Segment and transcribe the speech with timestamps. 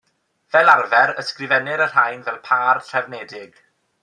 [0.53, 3.63] Fel arfer, ysgrifennir y rhain fel pâr trefnedig.